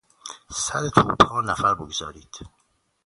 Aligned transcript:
سر 0.49 0.89
توپها 0.89 1.41
نفر 1.41 1.73
بگذارید! 1.73 2.35